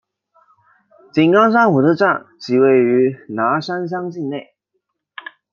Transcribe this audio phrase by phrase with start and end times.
[1.13, 4.55] 井冈山火车站即位于拿山乡境内。